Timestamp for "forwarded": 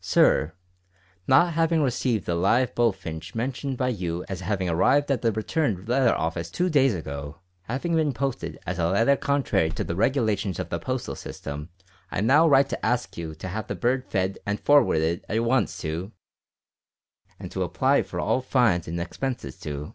14.58-15.24